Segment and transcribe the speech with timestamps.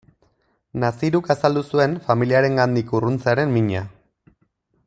[0.83, 3.89] Naziruk azaldu zuen familiarengandik urruntzearen mina.